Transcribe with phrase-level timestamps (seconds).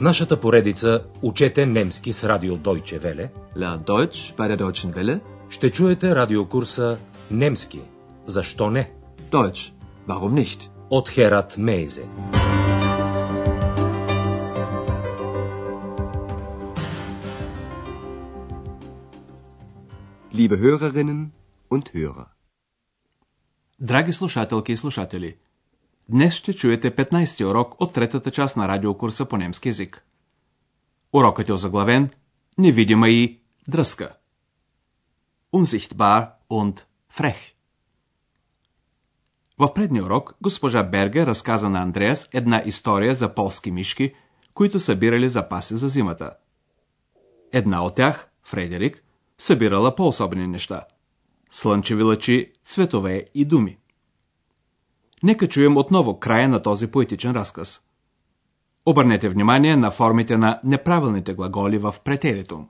[0.00, 5.20] В нашата поредица Учете немски с радио Deutsche Welle Lern Deutsch bei der Deutschen Welle.
[5.50, 6.98] ще чуете радиокурса
[7.30, 7.80] Немски.
[8.26, 8.90] Защо не?
[9.30, 9.72] Deutsch.
[10.08, 10.68] Warum nicht?
[10.90, 12.04] От Херат Мейзе.
[20.32, 21.32] Liebe Hörerinnen
[21.70, 22.26] und Hörer.
[23.78, 25.38] Драги слушателки и слушатели,
[26.10, 30.04] днес ще чуете 15-ти урок от третата част на радиокурса по немски язик.
[31.12, 32.10] Урокът е озаглавен
[32.58, 34.16] Невидима и дръска.
[35.52, 36.84] Unsichtbar und
[37.18, 37.54] frech.
[39.58, 44.14] В предния урок госпожа Бергер разказа на Андреас една история за полски мишки,
[44.54, 46.36] които събирали запаси за зимата.
[47.52, 49.04] Една от тях, Фредерик,
[49.38, 50.84] събирала по-особени неща.
[51.50, 53.79] Слънчеви лъчи, цветове и думи.
[55.23, 57.81] Нека чуем отново края на този поетичен разказ.
[58.85, 62.69] Обърнете внимание на формите на неправилните глаголи в претериtum.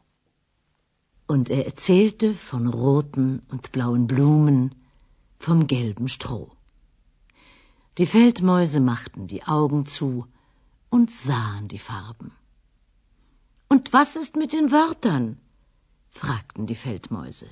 [1.28, 4.60] Und er erzählte von roten und blauen Blumen,
[5.46, 6.50] vom gelben Stroh.
[7.98, 10.10] Die Feldmäuse machten die Augen zu
[10.96, 12.30] und sahen die Farben.
[13.74, 15.26] Und was ist mit den Wörtern?
[16.22, 17.50] fragten die Feldmäuse.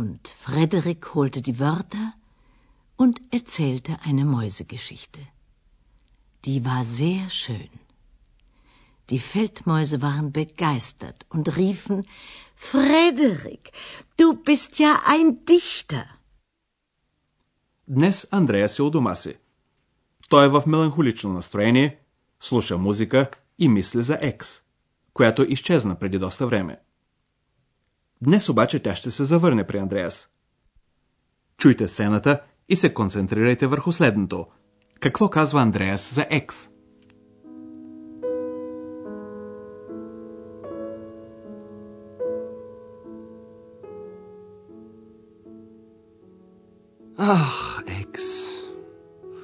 [0.00, 2.06] Und Frederik holte die Wörter
[3.02, 5.20] und erzählte eine Mäusegeschichte.
[6.44, 7.70] Die war sehr schön.
[9.10, 12.06] Die Feldmäuse waren begeistert und riefen
[12.70, 13.64] Frederik,
[14.18, 16.04] du bist ja ein Dichter.
[17.88, 19.34] Днес Андрея се у дома си.
[20.28, 21.98] Той е в меланхолично настроение,
[22.40, 24.62] слуша музика и мисли за Екс,
[25.14, 26.80] която изчезна преди доста време.
[28.22, 30.28] Днес обаче тя ще се завърне при Андреас.
[31.58, 34.46] Чуйте сцената и се концентрирайте върху следното.
[35.00, 36.70] Какво казва Андреас за Екс?
[47.20, 48.14] Ach, Ex.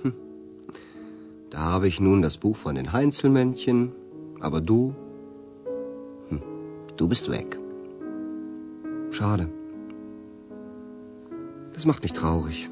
[0.02, 0.12] Hm.
[1.50, 3.92] Da habe ich nun das Buch von den Heinzelmännchen,
[4.40, 4.94] aber du,
[6.28, 6.40] hm,
[6.96, 7.58] du bist weg.
[9.10, 9.48] Schade.
[11.74, 12.70] Das macht mich traurig.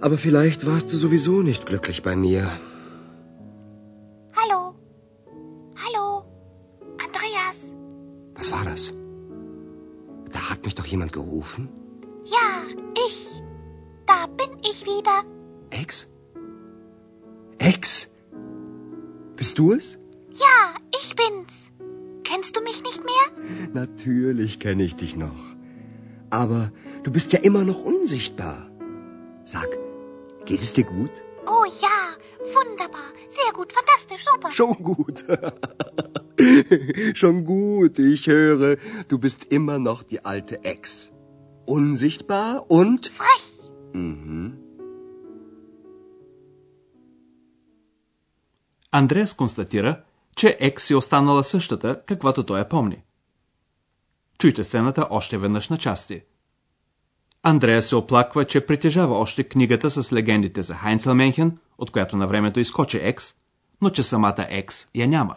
[0.00, 2.50] Aber vielleicht warst du sowieso nicht glücklich bei mir.
[4.34, 4.74] Hallo?
[5.76, 6.24] Hallo?
[7.06, 7.74] Andreas?
[8.34, 8.92] Was war das?
[10.32, 11.68] Da hat mich doch jemand gerufen.
[12.24, 12.48] Ja,
[13.06, 13.42] ich.
[14.06, 15.22] Da bin ich wieder.
[15.70, 16.08] Ex?
[17.58, 18.08] Ex?
[19.36, 19.98] Bist du es?
[20.32, 21.72] Ja, ich bin's.
[22.24, 23.26] Kennst du mich nicht mehr?
[23.74, 25.42] Natürlich kenne ich dich noch.
[26.30, 26.72] Aber
[27.02, 28.70] du bist ja immer noch unsichtbar.
[29.44, 29.68] Sag,
[30.49, 31.15] geht es dir gut?
[31.47, 31.97] Oh ja,
[32.55, 33.09] wunderbar.
[33.27, 34.51] Sehr gut, fantastisch, super.
[34.51, 35.17] Schon gut.
[37.19, 38.77] Schon gut, ich höre,
[39.07, 41.11] du bist immer noch die alte Ex.
[41.65, 43.01] Unsichtbar und...
[43.19, 43.47] Frech.
[43.93, 44.65] Mhm.
[48.91, 50.01] Андреас констатира,
[50.35, 53.03] че Екс е останала същата, каквато той я помни.
[54.39, 56.21] Чуйте сцената още веднъж на части.
[57.42, 62.60] Андрея се оплаква, че притежава още книгата с легендите за Хайнцелменхен, от която на времето
[62.60, 63.34] изкочи Екс,
[63.82, 65.36] но че самата Екс я няма.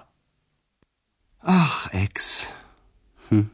[1.46, 2.48] Ach, Ex.
[3.30, 3.46] Hm.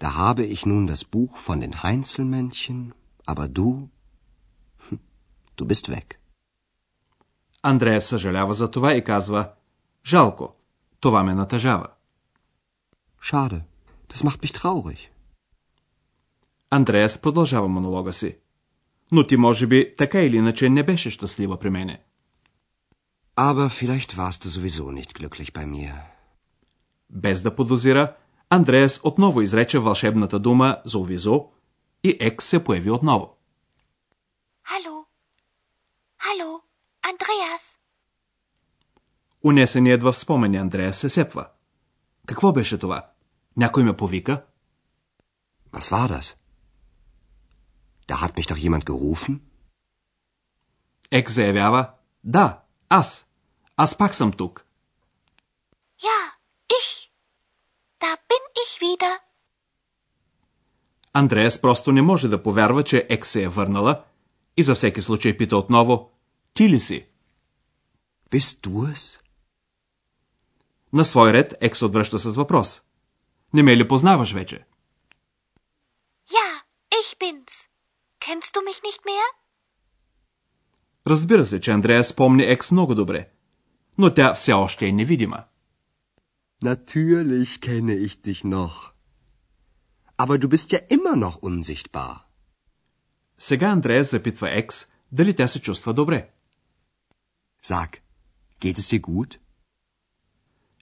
[0.00, 2.80] Da habe ich nun das Buch von den Heinzelmännchen,
[3.26, 3.88] aber du,
[5.56, 6.14] du bist weg.
[7.62, 9.50] Андрея съжалява за това и казва
[10.06, 10.54] Жалко,
[11.00, 11.86] това ме натъжава.
[13.22, 13.60] Schade,
[14.10, 15.09] das macht mich traurig.
[16.70, 18.36] Андреас продължава монолога си.
[19.12, 22.02] Но ти може би така или иначе не беше щастлива при мене.
[23.36, 25.94] Aber vielleicht warst du sowieso nicht glücklich bei mir.
[27.10, 28.16] Без да подозира,
[28.50, 31.48] Андреас отново изрече вълшебната дума зовизо
[32.04, 33.36] и Екс се появи отново.
[34.64, 35.04] Hallo?
[36.26, 36.60] Hallo?
[37.02, 37.76] Andreas?
[39.44, 41.48] Унесеният в спомени Андреас се сепва.
[42.26, 43.06] Какво беше това?
[43.56, 44.42] Някой ме повика?
[45.72, 46.39] Was war das?
[48.10, 49.40] Da hat mich doch jemand gerufen?
[51.10, 51.90] Екс заявява,
[52.24, 53.26] да, аз.
[53.76, 54.66] Аз пак съм тук.
[56.02, 56.20] Ja,
[56.78, 57.10] ich.
[58.00, 59.18] Da bin ich wieder.
[61.12, 64.04] Андреас просто не може да повярва, че Екс се е върнала
[64.56, 66.10] и за всеки случай пита отново,
[66.54, 67.06] ти ли си?
[68.30, 69.20] Bist du es?
[70.92, 72.82] На свой ред Екс отвръща с въпрос.
[73.54, 74.66] Не ме ли познаваш вече?
[76.30, 77.69] Ja, ich bin's.
[78.26, 79.26] Kennst du mich nicht mehr?
[81.06, 83.28] Разбира се, че Андреас помни Екс много добре,
[83.98, 85.44] но тя все още е невидима.
[86.62, 88.90] Natürlich kenne ich dich noch.
[90.18, 92.16] Aber du bist ja immer noch unsichtbar.
[93.38, 96.30] Сега Андреас запитва Екс дали тя се чувства добре.
[97.62, 98.00] Sag,
[98.60, 99.38] geht es dir gut?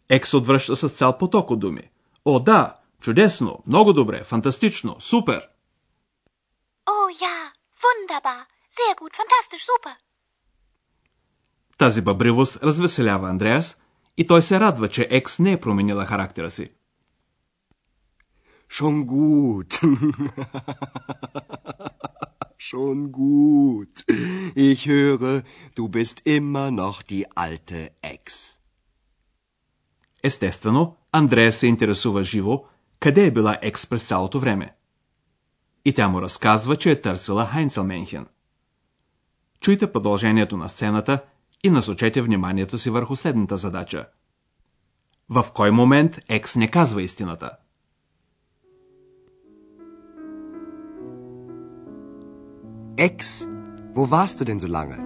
[0.09, 1.91] Екс отвръща с цял поток от думи.
[2.25, 5.49] О, да, чудесно, много добре, фантастично, супер.
[7.11, 7.53] Ja,
[7.83, 8.47] wunderbar.
[8.69, 9.97] Sehr gut, fantastisch, super.
[11.79, 13.81] Тази бъбривост развеселява Андреас
[14.17, 16.71] и той се радва, че Екс не е променила характера си.
[18.71, 19.71] Schon gut.
[22.69, 23.95] Schon gut.
[24.57, 25.43] Ich höre,
[25.77, 28.59] du bist immer noch die alte Ex.
[30.23, 32.65] Естествено, Андрея се интересува живо,
[33.01, 34.78] къде е била Екс през цялото време.
[35.89, 38.27] И тя му разказва, че е търсила Хайнцелменхен.
[39.61, 41.25] Чуйте продължението на сцената
[41.65, 44.07] и насочете вниманието си върху следната задача.
[45.29, 47.51] В кой момент Екс не казва истината?
[52.97, 53.47] Ex,
[53.95, 54.99] wo warst du denn so lange?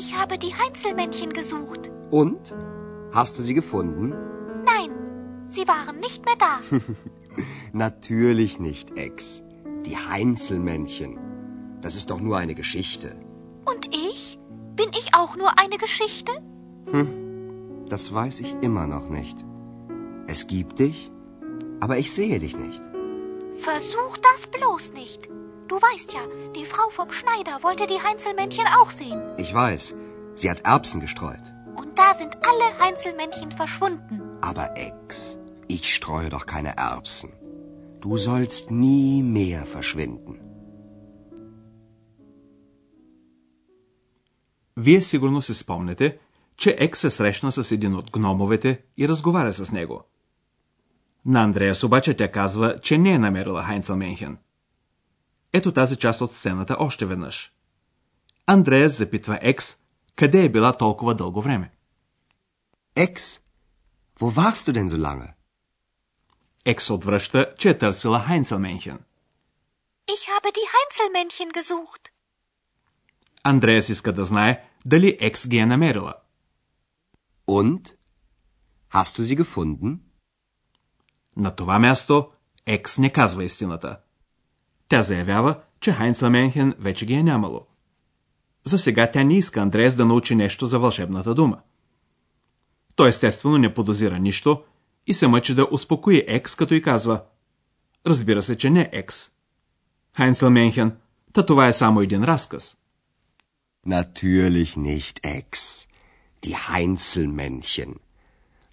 [0.00, 1.82] Ich habe die Heinzelmännchen gesucht.
[2.22, 2.42] Und?
[3.16, 4.04] Hast du sie gefunden?
[4.72, 4.90] Nein,
[5.54, 6.54] sie waren nicht mehr da.
[7.84, 9.47] Natürlich nicht, Ex.
[9.88, 11.18] Die Heinzelmännchen.
[11.80, 13.16] Das ist doch nur eine Geschichte.
[13.64, 14.38] Und ich?
[14.76, 16.30] Bin ich auch nur eine Geschichte?
[17.88, 19.46] Das weiß ich immer noch nicht.
[20.26, 21.10] Es gibt dich,
[21.80, 22.82] aber ich sehe dich nicht.
[23.56, 25.30] Versuch das bloß nicht.
[25.68, 26.20] Du weißt ja,
[26.54, 29.22] die Frau vom Schneider wollte die Heinzelmännchen auch sehen.
[29.38, 29.94] Ich weiß,
[30.34, 31.54] sie hat Erbsen gestreut.
[31.76, 34.20] Und da sind alle Heinzelmännchen verschwunden.
[34.42, 37.37] Aber Ex, ich streue doch keine Erbsen.
[38.02, 40.34] Du sollst nie mehr verschwinden.
[44.76, 46.18] Вие сигурно се спомнете,
[46.56, 50.04] че Екс се срещна с един от гномовете и разговаря с него.
[51.24, 54.38] На Андреас обаче тя казва, че не е намерила Хайнцел Менхен.
[55.52, 57.52] Ето тази част от сцената още веднъж.
[58.46, 59.76] Андреас запитва Екс,
[60.16, 61.70] къде е била толкова дълго време.
[62.96, 63.40] Ex,
[64.20, 65.37] wo warst du denn so lange?
[66.72, 68.98] Екс отвръща, че е търсила Хайнцел Менхен.
[70.14, 72.08] Ich habe die Heinzelmännchen gesucht.
[73.42, 76.14] Андреас иска да знае дали Екс ги е намерила.
[77.48, 77.94] Und?
[78.92, 79.98] Hast du sie gefunden?
[81.36, 82.30] На това място
[82.66, 83.98] Екс не казва истината.
[84.88, 87.66] Тя заявява, че Хайнцел Менхен вече ги е нямало.
[88.64, 91.60] За сега тя не иска Андреас да научи нещо за вълшебната дума.
[92.96, 94.64] Той естествено не подозира нищо
[95.07, 97.23] и се мъчи да успокои Екс, като й казва
[98.07, 99.31] Разбира се, че не Екс.
[100.17, 100.97] Хайнцел Менхен,
[101.33, 102.77] та това е само един разказ.
[103.87, 105.87] Natürlich nicht, Ex.
[106.43, 107.91] Die Heinzelmännchen.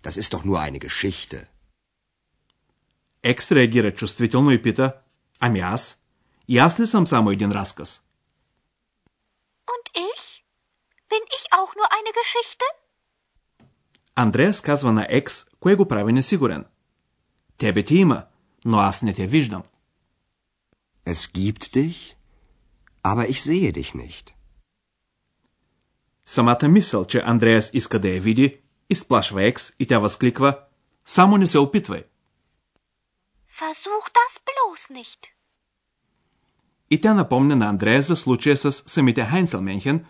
[0.04, 1.46] Das ist doch nur eine Geschichte.
[3.22, 4.92] Екс реагира чувствително и пита
[5.40, 6.02] Ами аз?
[6.48, 8.02] И аз ли съм само един разказ?
[9.74, 10.44] Und ich?
[11.10, 12.64] Bin ich auch nur eine Geschichte?
[14.15, 16.65] Андреас казва на Екс, кое го прави несигурен.
[17.57, 18.25] Тебе ти има,
[18.65, 19.63] но аз не те виждам.
[21.07, 22.15] Es gibt dich,
[23.03, 24.31] aber ich sehe dich nicht.
[26.25, 28.57] Самата мисъл, че Андреас иска да я види,
[28.89, 30.59] изплашва Екс и тя възкликва
[31.05, 32.03] Само не се опитвай.
[33.59, 35.25] Versuch das bloß nicht.
[36.89, 40.05] И тя напомня на Андреас за случая с самите Хайнцелменхен,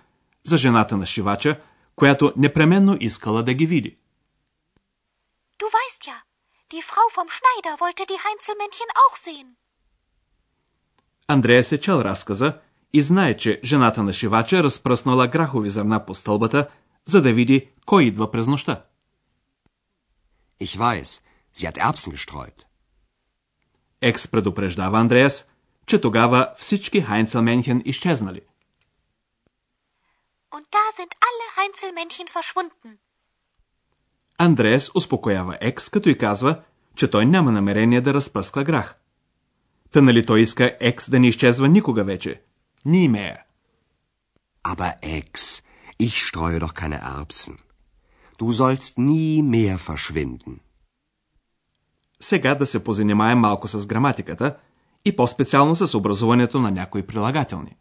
[0.45, 1.61] за жената на шивача,
[1.95, 3.97] която непременно искала да ги види.
[5.59, 6.17] Du weißt ja,
[6.71, 9.55] die Frau vom Schneider wollte die Heinzelmännchen auch sehen.
[11.27, 12.59] Андреас е чел разказа
[12.93, 16.67] и знае, че жената на шивача разпръснала грахови зърна по стълбата,
[17.05, 18.85] за да види кой идва през нощта.
[20.61, 21.21] Ich weiß,
[21.55, 22.65] sie hat Erbsen gestreut.
[24.01, 25.49] Екс предупреждава Андреас,
[25.85, 28.41] че тогава всички Хайнцелменхен изчезнали.
[30.55, 32.97] Und da sind alle Heinzelmännchen verschwunden.
[34.37, 36.61] Андреас успокоява Екс, като й казва,
[36.95, 38.99] че той няма намерение да разпръсква грах.
[39.91, 42.41] Та нали той иска Екс да не изчезва никога вече?
[42.85, 43.37] Nie mehr.
[44.63, 45.63] Aber Ex,
[45.99, 47.57] ich streue doch keine Erbsen.
[48.39, 50.59] Du sollst nie mehr verschwinden.
[52.19, 54.57] Сега да се позанимаем малко с граматиката
[55.05, 57.77] и по-специално с образуването на някои прилагателни.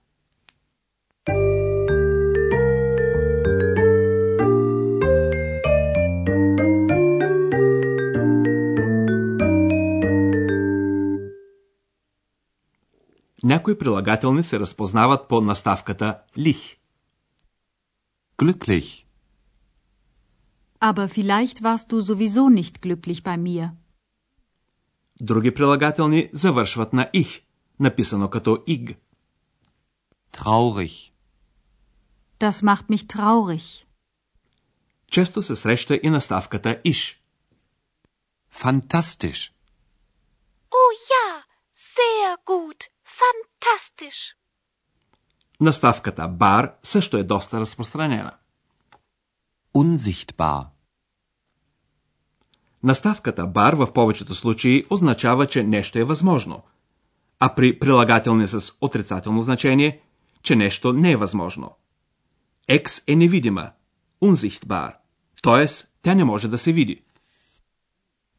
[13.44, 16.76] Някои прилагателни се разпознават по наставката лих.
[18.38, 19.04] Glücklich.
[20.80, 23.70] Aber vielleicht warst du sowieso nicht glücklich bei mir.
[25.20, 27.42] Други прилагателни завършват на их,
[27.80, 28.98] написано като иг.
[30.32, 31.12] Traurig.
[32.40, 33.86] Das macht mich traurig.
[35.10, 37.22] Често се среща и наставката иш.
[38.62, 39.52] Fantastisch.
[40.70, 41.26] Oh ja,
[41.74, 42.63] sehr gut.
[43.20, 44.34] Fantastisch.
[45.60, 48.32] Наставката бар също е доста разпространена.
[49.74, 50.66] Unsichtbar.
[52.82, 56.62] Наставката бар в повечето случаи означава, че нещо е възможно,
[57.40, 60.00] а при прилагателни с отрицателно значение,
[60.42, 61.76] че нещо не е възможно.
[62.68, 63.72] Екс е невидима,
[64.22, 64.94] unsichtbar,
[65.42, 65.66] т.е.
[66.02, 67.04] тя не може да се види.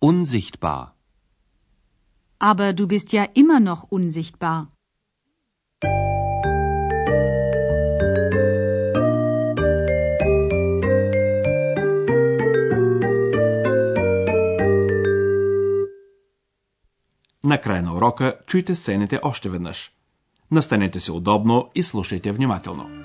[0.04, 0.95] Unsichtbar.
[2.40, 4.68] Aber du bist ja immer noch unsichtbar.
[17.44, 19.92] На края на урока чуйте сцените още веднъж.
[20.52, 23.05] Настанете се удобно и слушайте внимателно.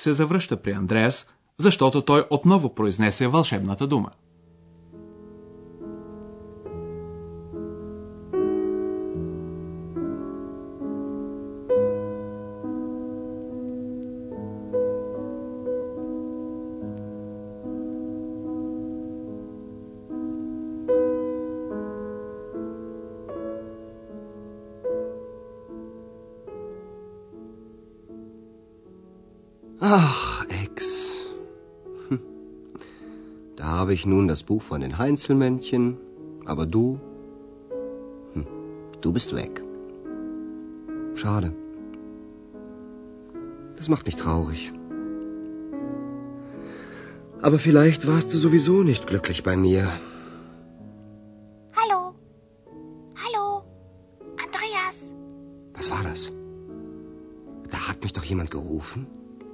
[0.00, 1.26] Се завръща при Андреас,
[1.58, 4.10] защото той отново произнесе вълшебната дума.
[33.70, 35.96] Habe ich nun das Buch von den Heinzelmännchen,
[36.44, 37.00] aber du,
[38.34, 38.46] hm,
[39.00, 39.62] du bist weg.
[41.14, 41.52] Schade.
[43.76, 44.72] Das macht mich traurig.
[47.42, 49.90] Aber vielleicht warst du sowieso nicht glücklich bei mir.
[51.78, 52.14] Hallo.
[53.22, 53.64] Hallo.
[54.44, 55.14] Andreas.
[55.74, 56.30] Was war das?
[57.70, 59.06] Da hat mich doch jemand gerufen.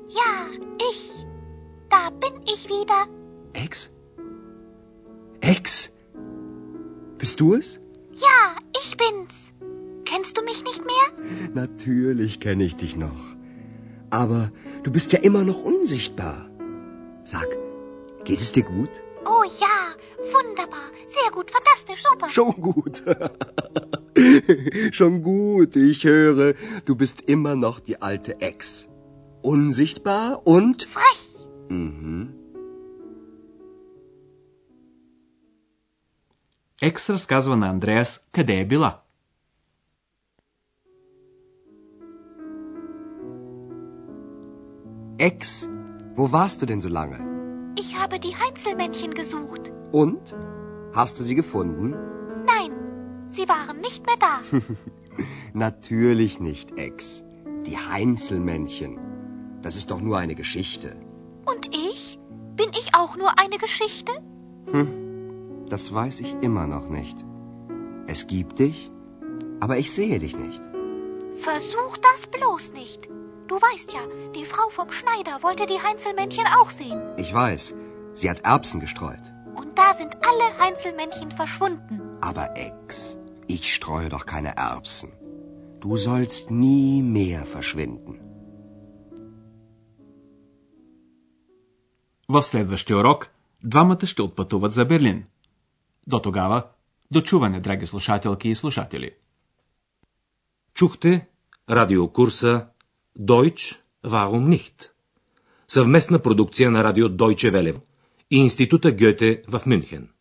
[0.09, 0.33] Ja,
[0.91, 1.25] ich.
[1.89, 3.07] Da bin ich wieder.
[3.53, 3.93] Ex?
[5.47, 5.91] Ex?
[7.19, 7.81] Bist du es?
[8.15, 9.53] Ja, ich bin's.
[10.05, 11.55] Kennst du mich nicht mehr?
[11.55, 13.37] Natürlich kenne ich dich noch.
[14.11, 14.51] Aber
[14.83, 16.51] du bist ja immer noch unsichtbar.
[17.23, 17.47] Sag,
[18.25, 18.91] geht es dir gut?
[19.25, 19.95] Oh ja,
[20.33, 20.91] wunderbar.
[21.07, 22.29] Sehr gut, fantastisch, super.
[22.29, 23.05] Schon gut.
[24.91, 25.77] Schon gut.
[25.77, 26.55] Ich höre,
[26.87, 28.89] du bist immer noch die alte Ex.
[29.43, 30.89] Unsichtbar und...
[30.91, 31.47] Frech.
[31.69, 32.46] Mhm.
[36.82, 38.98] Екс разказва на Андреас къде е била.
[45.30, 45.70] Ex,
[46.18, 47.20] wo warst du denn so lange?
[47.84, 49.64] Ich habe die Heinzelmännchen gesucht.
[49.92, 50.24] Und?
[50.98, 51.88] Hast du sie gefunden?
[52.54, 52.72] Nein,
[53.36, 54.36] sie waren nicht mehr da.
[55.54, 57.24] Natürlich nicht, Ex.
[57.68, 58.94] Die Heinzelmännchen.
[59.62, 60.90] Das ist doch nur eine Geschichte.
[61.52, 62.20] Und ich?
[62.56, 64.12] Bin ich auch nur eine Geschichte?
[65.70, 67.18] Das weiß ich immer noch nicht.
[68.08, 68.92] Es gibt dich,
[69.60, 70.62] aber ich sehe dich nicht.
[71.50, 73.02] Versuch das bloß nicht.
[73.48, 74.04] Du weißt ja,
[74.38, 77.02] die Frau vom Schneider wollte die Heinzelmännchen auch sehen.
[77.18, 77.64] Ich weiß,
[78.14, 79.26] sie hat Erbsen gestreut.
[79.56, 81.96] Und da sind alle Heinzelmännchen verschwunden.
[82.22, 83.18] Aber Ex,
[83.48, 85.12] ich streue doch keine Erbsen.
[85.82, 88.16] Du sollst nie mehr verschwinden.
[92.30, 93.30] В следващия урок
[93.64, 95.26] двамата ще отпътуват за Берлин.
[96.07, 96.69] До тогава,
[97.11, 99.15] до чуване, драги слушателки и слушатели.
[100.75, 101.29] Чухте
[101.69, 102.67] радиокурса
[103.19, 104.91] Deutsch, warum nicht?
[105.67, 107.81] Съвместна продукция на радио Deutsche Welle
[108.31, 110.16] и Института Гьоте в Мюнхен.